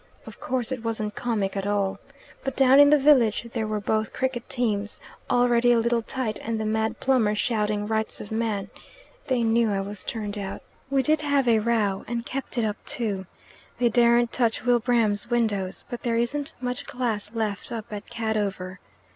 Of 0.25 0.39
course 0.39 0.71
it 0.71 0.83
wasn't 0.83 1.13
comic 1.13 1.55
at 1.55 1.67
all. 1.67 1.99
But 2.43 2.55
down 2.55 2.79
in 2.79 2.89
the 2.89 2.97
village 2.97 3.47
there 3.53 3.67
were 3.67 3.79
both 3.79 4.13
cricket 4.13 4.49
teams, 4.49 4.99
already 5.29 5.71
a 5.73 5.77
little 5.77 6.01
tight, 6.01 6.39
and 6.41 6.59
the 6.59 6.65
mad 6.65 6.99
plumber 6.99 7.35
shouting 7.35 7.85
'Rights 7.85 8.19
of 8.19 8.31
Man!' 8.31 8.71
They 9.27 9.43
knew 9.43 9.69
I 9.71 9.81
was 9.81 10.03
turned 10.03 10.39
out. 10.39 10.63
We 10.89 11.03
did 11.03 11.21
have 11.21 11.47
a 11.47 11.59
row, 11.59 12.03
and 12.07 12.25
kept 12.25 12.57
it 12.57 12.65
up 12.65 12.83
too. 12.83 13.27
They 13.77 13.89
daren't 13.89 14.31
touch 14.33 14.65
Wilbraham's 14.65 15.29
windows, 15.29 15.85
but 15.87 16.01
there 16.01 16.15
isn't 16.15 16.55
much 16.59 16.87
glass 16.87 17.35
left 17.35 17.71
up 17.71 17.93
at 17.93 18.09
Cadover. 18.09 18.79